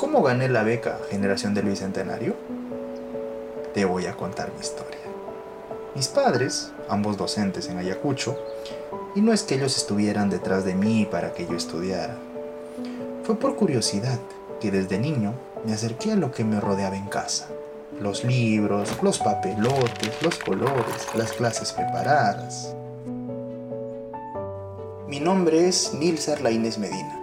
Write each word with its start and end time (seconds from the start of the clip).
¿Cómo 0.00 0.22
gané 0.22 0.48
la 0.48 0.62
beca 0.62 0.98
Generación 1.10 1.52
del 1.52 1.66
Bicentenario? 1.66 2.34
Te 3.74 3.84
voy 3.84 4.06
a 4.06 4.16
contar 4.16 4.50
mi 4.54 4.58
historia. 4.58 4.96
Mis 5.94 6.08
padres, 6.08 6.72
ambos 6.88 7.18
docentes 7.18 7.68
en 7.68 7.76
Ayacucho, 7.76 8.34
y 9.14 9.20
no 9.20 9.34
es 9.34 9.42
que 9.42 9.56
ellos 9.56 9.76
estuvieran 9.76 10.30
detrás 10.30 10.64
de 10.64 10.74
mí 10.74 11.04
para 11.04 11.34
que 11.34 11.46
yo 11.46 11.54
estudiara. 11.54 12.16
Fue 13.24 13.38
por 13.38 13.56
curiosidad 13.56 14.18
que 14.58 14.70
desde 14.70 14.98
niño 14.98 15.34
me 15.66 15.74
acerqué 15.74 16.12
a 16.12 16.16
lo 16.16 16.32
que 16.32 16.44
me 16.44 16.60
rodeaba 16.60 16.96
en 16.96 17.08
casa. 17.08 17.48
Los 18.00 18.24
libros, 18.24 18.96
los 19.02 19.18
papelotes, 19.18 20.22
los 20.22 20.38
colores, 20.38 21.08
las 21.14 21.32
clases 21.32 21.72
preparadas. 21.72 22.74
Mi 25.06 25.20
nombre 25.20 25.68
es 25.68 25.92
Nilsar 25.92 26.40
Laínez 26.40 26.78
Medina, 26.78 27.19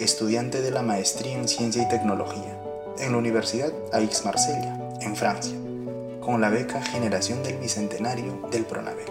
estudiante 0.00 0.62
de 0.62 0.70
la 0.70 0.80
maestría 0.80 1.34
en 1.34 1.46
Ciencia 1.46 1.82
y 1.82 1.88
Tecnología 1.88 2.58
en 2.98 3.12
la 3.12 3.18
Universidad 3.18 3.70
Aix-Marsella, 3.92 4.78
en 5.02 5.14
Francia, 5.14 5.56
con 6.22 6.40
la 6.40 6.48
beca 6.48 6.82
Generación 6.82 7.42
del 7.42 7.58
Bicentenario 7.58 8.48
del 8.50 8.64
Pronavec. 8.64 9.10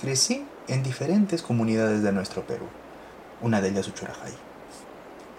Crecí 0.00 0.46
en 0.68 0.82
diferentes 0.82 1.42
comunidades 1.42 2.02
de 2.02 2.12
nuestro 2.12 2.46
Perú, 2.46 2.66
una 3.42 3.60
de 3.60 3.68
ellas 3.68 3.88
Uchurajay. 3.88 4.32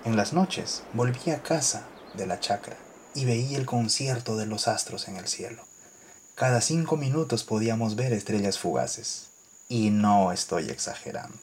En 0.05 0.15
las 0.15 0.31
noches 0.33 0.83
volví 0.93 1.31
a 1.31 1.41
casa 1.41 1.87
de 2.13 2.27
la 2.27 2.39
chacra 2.39 2.77
y 3.15 3.25
veía 3.25 3.57
el 3.57 3.65
concierto 3.65 4.37
de 4.37 4.45
los 4.45 4.67
astros 4.67 5.07
en 5.07 5.15
el 5.15 5.27
cielo. 5.27 5.63
Cada 6.39 6.61
cinco 6.61 6.95
minutos 6.95 7.43
podíamos 7.43 7.97
ver 7.97 8.13
estrellas 8.13 8.57
fugaces. 8.57 9.25
Y 9.67 9.89
no 9.89 10.31
estoy 10.31 10.69
exagerando. 10.69 11.37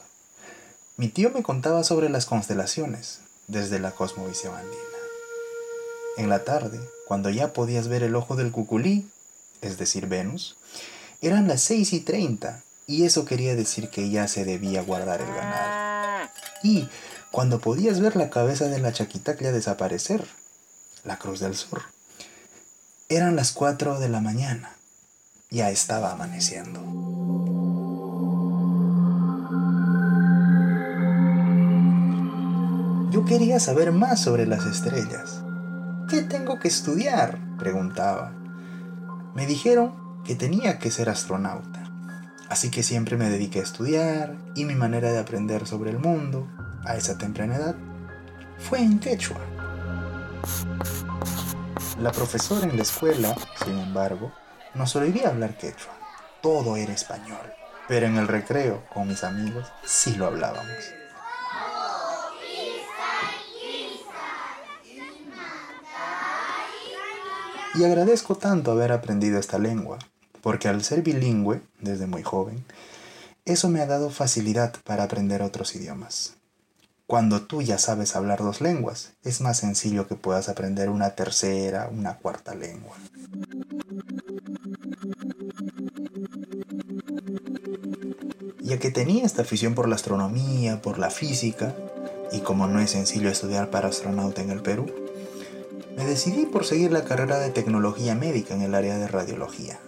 Mi 0.97 1.09
tío 1.09 1.31
me 1.33 1.43
contaba 1.43 1.85
sobre 1.85 2.09
las 2.09 2.25
constelaciones 2.25 3.21
desde 3.47 3.79
la 3.79 3.91
cosmovisión 3.91 4.55
andina. 4.55 4.81
En 6.17 6.31
la 6.31 6.45
tarde, 6.45 6.81
cuando 7.07 7.29
ya 7.29 7.53
podías 7.53 7.89
ver 7.89 8.05
el 8.05 8.17
ojo 8.17 8.37
del 8.37 8.53
cuculí, 8.53 9.07
es 9.61 9.77
decir, 9.77 10.07
Venus, 10.07 10.57
eran 11.21 11.47
las 11.47 11.61
seis 11.61 11.93
y 11.93 12.01
treinta 12.01 12.63
y 12.87 13.05
eso 13.05 13.27
quería 13.27 13.55
decir 13.55 13.91
que 13.91 14.09
ya 14.09 14.29
se 14.29 14.47
debía 14.47 14.81
guardar 14.81 15.21
el 15.21 15.29
ganado. 15.29 16.31
Y 16.63 16.89
cuando 17.31 17.59
podías 17.61 18.01
ver 18.01 18.17
la 18.17 18.31
cabeza 18.31 18.69
de 18.69 18.79
la 18.79 18.95
chaquitaclia 18.95 19.53
desaparecer, 19.53 20.27
la 21.05 21.19
Cruz 21.19 21.41
del 21.41 21.55
Sur, 21.55 21.83
eran 23.11 23.37
las 23.37 23.53
4 23.53 24.01
de 24.01 24.09
la 24.09 24.23
mañana. 24.23 24.76
Ya 25.57 25.71
estaba 25.71 26.13
amaneciendo. 26.13 26.81
Yo 33.11 33.25
quería 33.25 33.59
saber 33.59 33.91
más 33.91 34.21
sobre 34.21 34.45
las 34.45 34.67
estrellas. 34.67 35.43
¿Qué 36.11 36.21
tengo 36.21 36.59
que 36.59 36.69
estudiar? 36.69 37.39
preguntaba. 37.57 38.35
Me 39.35 39.47
dijeron 39.47 39.95
que 40.27 40.35
tenía 40.35 40.79
que 40.79 40.91
ser 40.91 41.09
astronauta. 41.09 41.91
Así 42.51 42.71
que 42.71 42.83
siempre 42.83 43.17
me 43.17 43.31
dediqué 43.31 43.61
a 43.61 43.63
estudiar 43.63 44.37
y 44.55 44.67
mi 44.67 44.75
manera 44.75 45.11
de 45.11 45.21
aprender 45.21 45.67
sobre 45.67 45.91
el 45.91 45.99
mundo 45.99 46.47
a 46.85 46.97
esa 46.97 47.17
temprana 47.17 47.57
edad 47.57 47.77
fue 48.59 48.81
en 48.83 48.99
quechua. 48.99 49.41
La 51.99 52.13
profesora 52.13 52.69
en 52.69 52.77
la 52.77 52.83
escuela, 52.83 53.35
sin 53.65 53.79
embargo, 53.79 54.31
nos 54.77 54.93
prohibía 54.93 55.29
hablar 55.29 55.57
quechua. 55.57 55.93
Todo 56.43 56.77
era 56.77 56.93
español. 56.93 57.53
Pero 57.89 58.07
en 58.07 58.17
el 58.17 58.29
recreo, 58.29 58.83
con 58.93 59.09
mis 59.09 59.25
amigos, 59.25 59.69
sí 59.85 60.15
lo 60.17 60.27
hablábamos. 60.27 60.93
Y 67.75 67.85
agradezco 67.85 68.37
tanto 68.37 68.73
haber 68.73 68.91
aprendido 68.91 69.39
esta 69.39 69.59
lengua, 69.59 69.99
porque 70.41 70.69
al 70.69 70.83
ser 70.83 71.03
bilingüe 71.03 71.61
desde 71.81 72.07
muy 72.07 72.23
joven, 72.23 72.65
eso 73.45 73.69
me 73.69 73.81
ha 73.81 73.87
dado 73.87 74.11
facilidad 74.11 74.75
para 74.85 75.05
aprender 75.05 75.43
otros 75.43 75.77
idiomas. 75.77 76.37
Cuando 77.07 77.43
tú 77.43 77.63
ya 77.63 77.79
sabes 77.79 78.17
hablar 78.17 78.41
dos 78.41 78.61
lenguas, 78.61 79.13
es 79.23 79.41
más 79.41 79.59
sencillo 79.59 80.09
que 80.09 80.17
puedas 80.17 80.49
aprender 80.49 80.89
una 80.89 81.11
tercera, 81.11 81.89
una 81.93 82.17
cuarta 82.17 82.55
lengua. 82.55 82.97
Ya 88.67 88.81
que 88.81 88.91
tenía 88.91 89.25
esta 89.25 89.43
afición 89.43 89.77
por 89.77 89.89
la 89.89 89.95
astronomía, 89.95 90.83
por 90.83 90.99
la 90.99 91.11
física, 91.11 91.77
y 92.33 92.41
como 92.41 92.67
no 92.67 92.81
es 92.81 92.91
sencillo 92.91 93.31
estudiar 93.31 93.71
para 93.71 93.87
astronauta 93.87 94.43
en 94.43 94.51
el 94.51 94.61
Perú, 94.61 94.87
me 95.97 96.05
decidí 96.05 96.47
por 96.47 96.65
seguir 96.65 96.91
la 96.91 97.05
carrera 97.05 97.39
de 97.39 97.51
tecnología 97.51 98.17
médica 98.17 98.55
en 98.55 98.63
el 98.63 98.75
área 98.75 98.99
de 98.99 99.07
radiología 99.07 99.79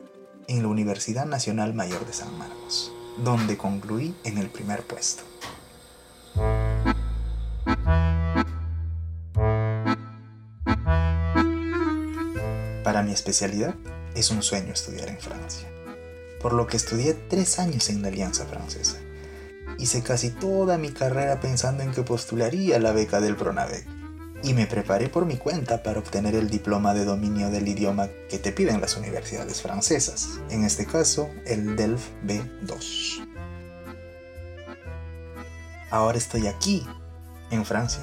en 0.47 0.62
la 0.62 0.69
Universidad 0.69 1.27
Nacional 1.27 1.75
Mayor 1.75 2.06
de 2.06 2.12
San 2.12 2.38
Marcos, 2.38 2.93
donde 3.25 3.59
concluí 3.59 4.15
en 4.22 4.38
el 4.38 4.49
primer 4.49 4.84
puesto. 4.84 5.25
Para 12.84 13.03
mi 13.03 13.11
especialidad 13.11 13.75
es 14.15 14.31
un 14.31 14.44
sueño 14.44 14.72
estudiar 14.72 15.09
en 15.09 15.19
Francia, 15.19 15.69
por 16.41 16.53
lo 16.53 16.66
que 16.66 16.76
estudié 16.76 17.15
tres 17.15 17.59
años 17.59 17.88
en 17.91 18.03
la 18.03 18.09
Alianza 18.09 18.47
Francesa. 18.47 18.99
Hice 19.78 20.03
casi 20.03 20.31
toda 20.31 20.78
mi 20.78 20.91
carrera 20.91 21.41
pensando 21.41 21.82
en 21.82 21.93
que 21.93 22.03
postularía 22.03 22.78
la 22.78 22.93
beca 22.93 23.21
del 23.21 23.37
Pronavec 23.37 23.87
y 24.43 24.54
me 24.54 24.66
preparé 24.66 25.09
por 25.09 25.26
mi 25.26 25.37
cuenta 25.37 25.82
para 25.82 25.99
obtener 25.99 26.34
el 26.34 26.49
diploma 26.49 26.94
de 26.94 27.04
dominio 27.04 27.50
del 27.50 27.66
idioma 27.66 28.09
que 28.28 28.38
te 28.38 28.53
piden 28.53 28.81
las 28.81 28.97
universidades 28.97 29.62
francesas, 29.62 30.38
en 30.50 30.65
este 30.65 30.87
caso 30.87 31.28
el 31.44 31.76
DELF 31.76 32.09
B2. 32.25 33.26
Ahora 35.91 36.19
estoy 36.19 36.47
aquí, 36.47 36.87
en 37.50 37.65
Francia, 37.65 38.03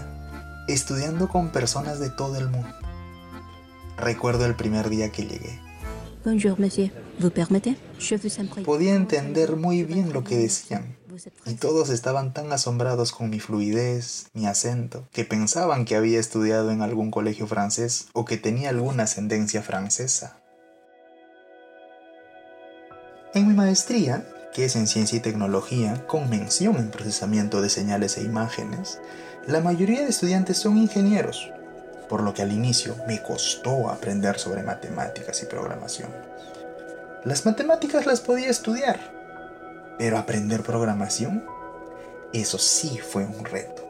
estudiando 0.67 1.29
con 1.29 1.51
personas 1.51 1.99
de 1.99 2.09
todo 2.09 2.37
el 2.37 2.49
mundo. 2.49 2.73
Recuerdo 3.97 4.45
el 4.45 4.55
primer 4.55 4.89
día 4.89 5.11
que 5.11 5.23
llegué. 5.23 5.59
Bonjour, 6.25 6.59
monsieur. 6.59 6.91
Podía 8.65 8.95
entender 8.95 9.55
muy 9.55 9.83
bien 9.83 10.13
lo 10.13 10.23
que 10.23 10.37
decían, 10.37 10.97
y 11.45 11.53
todos 11.53 11.89
estaban 11.89 12.33
tan 12.33 12.51
asombrados 12.51 13.11
con 13.11 13.29
mi 13.29 13.39
fluidez, 13.39 14.27
mi 14.33 14.45
acento, 14.47 15.07
que 15.11 15.23
pensaban 15.23 15.85
que 15.85 15.95
había 15.95 16.19
estudiado 16.19 16.71
en 16.71 16.81
algún 16.81 17.11
colegio 17.11 17.47
francés 17.47 18.07
o 18.13 18.25
que 18.25 18.37
tenía 18.37 18.69
alguna 18.69 19.03
ascendencia 19.03 19.61
francesa. 19.61 20.37
En 23.33 23.47
mi 23.47 23.53
maestría, 23.53 24.25
que 24.53 24.65
es 24.65 24.75
en 24.75 24.87
ciencia 24.87 25.17
y 25.17 25.21
tecnología, 25.21 26.07
con 26.07 26.29
mención 26.29 26.77
en 26.77 26.89
procesamiento 26.89 27.61
de 27.61 27.69
señales 27.69 28.17
e 28.17 28.23
imágenes, 28.23 28.99
la 29.47 29.59
mayoría 29.59 30.01
de 30.01 30.09
estudiantes 30.09 30.57
son 30.57 30.77
ingenieros, 30.77 31.49
por 32.07 32.23
lo 32.23 32.33
que 32.33 32.41
al 32.41 32.51
inicio 32.51 32.95
me 33.07 33.21
costó 33.21 33.89
aprender 33.89 34.39
sobre 34.39 34.63
matemáticas 34.63 35.43
y 35.43 35.45
programación. 35.45 36.09
Las 37.25 37.43
matemáticas 37.43 38.05
las 38.05 38.21
podía 38.21 38.51
estudiar, 38.51 38.99
pero 39.97 40.19
aprender 40.19 40.61
programación, 40.61 41.43
eso 42.33 42.59
sí 42.59 42.99
fue 42.99 43.25
un 43.25 43.43
reto. 43.45 43.83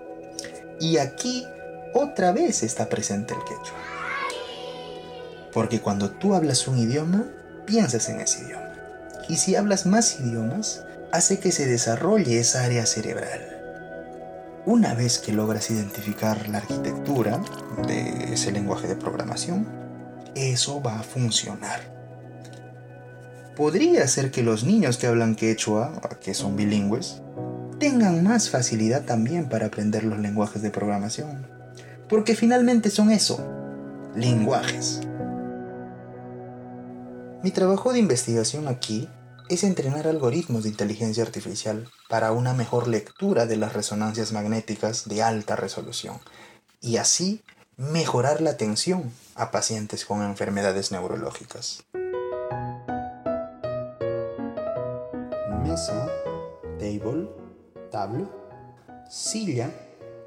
Y 0.79 0.99
aquí 0.99 1.45
otra 1.93 2.31
vez 2.31 2.63
está 2.63 2.87
presente 2.87 3.33
el 3.33 3.41
quechua. 3.41 3.77
Porque 5.51 5.81
cuando 5.81 6.11
tú 6.11 6.33
hablas 6.33 6.65
un 6.69 6.77
idioma, 6.77 7.25
piensas 7.65 8.07
en 8.07 8.21
ese 8.21 8.45
idioma. 8.45 8.71
Y 9.27 9.35
si 9.35 9.57
hablas 9.57 9.85
más 9.85 10.17
idiomas, 10.17 10.85
hace 11.11 11.37
que 11.37 11.51
se 11.51 11.65
desarrolle 11.65 12.39
esa 12.39 12.63
área 12.63 12.85
cerebral. 12.85 13.51
Una 14.65 14.93
vez 14.93 15.19
que 15.19 15.33
logras 15.33 15.69
identificar 15.71 16.47
la 16.47 16.59
arquitectura 16.59 17.41
de 17.85 18.33
ese 18.33 18.53
lenguaje 18.53 18.87
de 18.87 18.95
programación, 18.95 19.67
eso 20.35 20.81
va 20.81 20.99
a 21.01 21.03
funcionar 21.03 21.94
podría 23.55 24.07
ser 24.07 24.31
que 24.31 24.43
los 24.43 24.63
niños 24.63 24.97
que 24.97 25.07
hablan 25.07 25.35
quechua, 25.35 26.01
que 26.21 26.33
son 26.33 26.55
bilingües, 26.55 27.21
tengan 27.79 28.23
más 28.23 28.49
facilidad 28.49 29.05
también 29.05 29.49
para 29.49 29.67
aprender 29.67 30.03
los 30.03 30.19
lenguajes 30.19 30.61
de 30.61 30.71
programación. 30.71 31.47
Porque 32.09 32.35
finalmente 32.35 32.89
son 32.89 33.11
eso, 33.11 33.39
lenguajes. 34.15 35.01
Mi 37.43 37.51
trabajo 37.51 37.93
de 37.93 37.99
investigación 37.99 38.67
aquí 38.67 39.07
es 39.49 39.63
entrenar 39.63 40.07
algoritmos 40.07 40.63
de 40.63 40.69
inteligencia 40.69 41.23
artificial 41.23 41.87
para 42.09 42.31
una 42.31 42.53
mejor 42.53 42.87
lectura 42.87 43.45
de 43.45 43.57
las 43.57 43.73
resonancias 43.73 44.31
magnéticas 44.31 45.07
de 45.07 45.21
alta 45.21 45.55
resolución 45.55 46.17
y 46.81 46.97
así 46.97 47.43
mejorar 47.77 48.41
la 48.41 48.51
atención 48.51 49.11
a 49.35 49.51
pacientes 49.51 50.05
con 50.05 50.23
enfermedades 50.23 50.91
neurológicas. 50.91 51.83
Mesa, 55.75 56.07
table, 56.79 57.27
table, 57.91 58.25
silla, 59.09 59.69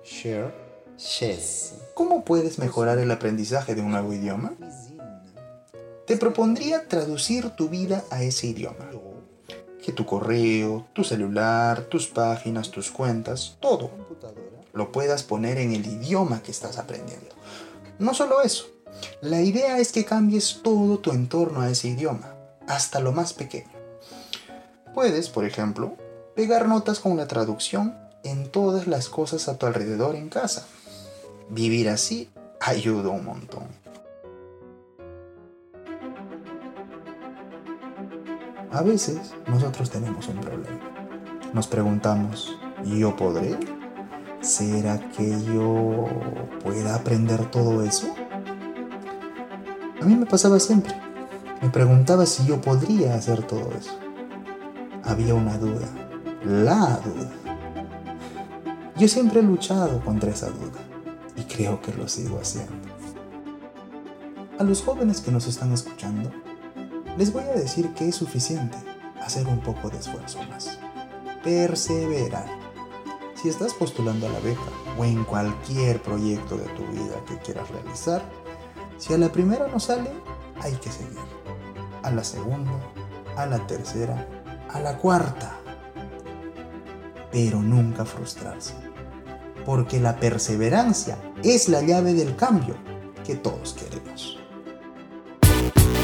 chair, 0.05 0.53
chaise, 0.99 1.73
¿Cómo 1.95 2.23
puedes 2.23 2.59
mejorar 2.59 2.99
el 2.99 3.11
aprendizaje 3.11 3.75
de 3.75 3.81
un 3.81 3.93
nuevo 3.93 4.13
idioma? 4.13 4.53
Te 6.07 6.19
propondría 6.19 6.87
traducir 6.87 7.49
tu 7.57 7.71
vida 7.71 8.05
a 8.11 8.23
ese 8.23 8.49
idioma. 8.49 8.91
Que 9.83 9.91
tu 9.91 10.05
correo, 10.05 10.87
tu 10.93 11.03
celular, 11.03 11.81
tus 11.85 12.09
páginas, 12.09 12.71
tus 12.71 12.91
cuentas, 12.91 13.57
todo 13.59 13.91
lo 14.75 14.93
puedas 14.93 15.23
poner 15.23 15.57
en 15.57 15.73
el 15.73 15.87
idioma 15.87 16.43
que 16.43 16.51
estás 16.51 16.77
aprendiendo. 16.77 17.35
No 17.99 18.13
solo 18.13 18.43
eso, 18.43 18.67
la 19.23 19.41
idea 19.41 19.79
es 19.79 19.93
que 19.93 20.05
cambies 20.05 20.61
todo 20.63 20.99
tu 20.99 21.13
entorno 21.13 21.63
a 21.63 21.71
ese 21.71 21.89
idioma, 21.89 22.35
hasta 22.67 23.01
lo 23.01 23.13
más 23.13 23.33
pequeño. 23.33 23.78
Puedes, 24.99 25.29
por 25.29 25.45
ejemplo, 25.45 25.95
pegar 26.35 26.67
notas 26.67 26.99
con 26.99 27.17
la 27.17 27.29
traducción 27.29 27.97
en 28.25 28.51
todas 28.51 28.89
las 28.89 29.09
cosas 29.09 29.47
a 29.49 29.57
tu 29.57 29.67
alrededor 29.67 30.17
en 30.17 30.29
casa. 30.29 30.67
Vivir 31.49 31.89
así 31.89 32.31
ayuda 32.61 33.11
un 33.11 33.25
montón. 33.25 33.69
A 38.73 38.83
veces 38.83 39.35
nosotros 39.47 39.89
tenemos 39.89 40.27
un 40.27 40.41
problema. 40.41 40.81
Nos 41.53 41.69
preguntamos, 41.69 42.59
¿yo 42.85 43.15
podré? 43.15 43.57
¿Será 44.41 44.99
que 45.13 45.31
yo 45.45 46.07
pueda 46.65 46.97
aprender 46.97 47.49
todo 47.53 47.85
eso? 47.85 48.13
A 50.03 50.05
mí 50.05 50.17
me 50.17 50.27
pasaba 50.27 50.59
siempre. 50.59 50.93
Me 51.63 51.71
preguntaba 51.71 52.27
si 52.27 52.45
yo 52.47 52.61
podría 52.61 53.15
hacer 53.15 53.47
todo 53.47 53.71
eso. 53.79 54.08
Había 55.09 55.35
una 55.35 55.57
duda, 55.57 55.89
la 56.45 57.01
duda. 57.01 57.31
Yo 58.99 59.09
siempre 59.09 59.41
he 59.41 59.43
luchado 59.43 60.05
contra 60.05 60.31
esa 60.31 60.51
duda 60.51 60.79
y 61.35 61.45
creo 61.45 61.81
que 61.81 61.95
lo 61.95 62.07
sigo 62.09 62.39
haciendo. 62.39 62.75
A 64.59 64.65
los 64.65 64.83
jóvenes 64.83 65.23
que 65.23 65.33
nos 65.33 65.47
están 65.47 65.73
escuchando, 65.73 66.31
les 67.17 67.33
voy 67.33 67.45
a 67.45 67.53
decir 67.53 67.95
que 67.95 68.07
es 68.07 68.17
suficiente 68.17 68.77
hacer 69.23 69.47
un 69.47 69.61
poco 69.61 69.89
de 69.89 69.97
esfuerzo 69.97 70.43
más. 70.43 70.79
Perseverar. 71.43 72.47
Si 73.35 73.49
estás 73.49 73.73
postulando 73.73 74.27
a 74.27 74.31
la 74.31 74.41
beca 74.41 74.61
o 74.99 75.07
en 75.07 75.25
cualquier 75.25 76.03
proyecto 76.03 76.59
de 76.59 76.67
tu 76.75 76.87
vida 76.89 77.15
que 77.27 77.39
quieras 77.39 77.71
realizar, 77.71 78.23
si 78.99 79.15
a 79.15 79.19
la 79.19 79.33
primera 79.33 79.69
no 79.69 79.81
sale, 79.81 80.11
hay 80.61 80.75
que 80.75 80.93
seguir. 80.93 81.17
A 82.03 82.11
la 82.11 82.25
segunda, 82.25 82.73
a 83.37 83.47
la 83.47 83.67
tercera, 83.67 84.29
a 84.71 84.81
la 84.81 84.97
cuarta. 84.97 85.57
Pero 87.31 87.61
nunca 87.61 88.05
frustrarse. 88.05 88.75
Porque 89.65 90.01
la 90.01 90.17
perseverancia 90.17 91.19
es 91.43 91.69
la 91.69 91.83
llave 91.83 92.15
del 92.15 92.37
cambio 92.37 92.77
que 93.25 93.35
todos 93.35 93.75
queremos. 93.75 94.39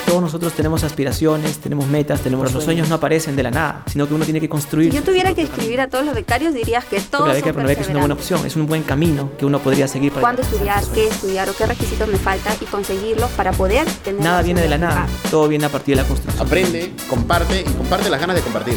Todos 0.06 0.21
nosotros 0.21 0.53
tenemos 0.53 0.85
aspiraciones, 0.85 1.59
tenemos 1.59 1.87
metas, 1.87 2.21
tenemos 2.21 2.53
los 2.53 2.62
sueños 2.62 2.89
no 2.89 2.97
aparecen 2.97 3.37
de 3.37 3.43
la 3.43 3.51
nada, 3.51 3.83
sino 3.87 4.06
que 4.06 4.15
uno 4.15 4.25
tiene 4.25 4.41
que 4.41 4.49
construir. 4.49 4.93
Si 4.93 4.99
yo 4.99 5.03
tuviera 5.03 5.35
que 5.35 5.43
escribir 5.43 5.81
a 5.81 5.89
todos 5.89 6.05
los 6.05 6.15
becarios, 6.15 6.55
dirías 6.55 6.85
que 6.85 7.01
todos 7.01 7.27
la 7.27 7.35
beca 7.35 7.53
son 7.53 7.69
es 7.69 7.89
una 7.89 7.99
buena 8.01 8.15
opción, 8.15 8.47
es 8.47 8.55
un 8.55 8.67
buen 8.67 8.83
camino 8.83 9.31
que 9.39 9.47
uno 9.47 9.59
podría 9.59 9.89
seguir 9.89 10.12
para 10.12 10.21
¿Cuándo 10.21 10.43
estudiar? 10.43 10.85
¿Qué 10.93 11.09
estudiar? 11.09 11.49
¿O 11.49 11.55
qué 11.55 11.67
requisitos 11.67 12.06
me 12.06 12.19
faltan? 12.19 12.55
Y 12.61 12.65
conseguirlos 12.67 13.31
para 13.31 13.53
poder 13.53 13.87
tener... 14.05 14.23
Nada 14.23 14.43
viene 14.43 14.61
de 14.61 14.69
la 14.69 14.79
nada, 14.79 15.06
todo 15.31 15.49
viene 15.49 15.65
a 15.67 15.69
partir 15.69 15.97
de 15.97 16.03
la 16.03 16.09
construcción. 16.09 16.47
Aprende, 16.47 16.93
comparte 17.09 17.62
y 17.62 17.73
comparte 17.73 18.11
las 18.11 18.21
ganas 18.21 18.37
de 18.37 18.43
compartir. 18.43 18.77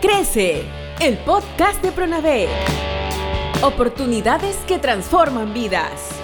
Crece, 0.00 0.64
el 1.00 1.16
podcast 1.18 1.82
de 1.82 1.92
Pronavé. 1.92 2.48
Oportunidades 3.62 4.56
que 4.68 4.78
transforman 4.78 5.54
vidas. 5.54 6.15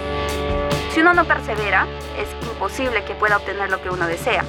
Si 0.93 1.01
uno 1.01 1.15
no 1.15 1.25
persevera, 1.25 1.87
es 2.19 2.29
imposible 2.47 3.03
que 3.05 3.15
pueda 3.15 3.39
obtener 3.39 3.71
lo 3.71 3.81
que 3.81 3.89
uno 3.89 4.07
desea. 4.07 4.45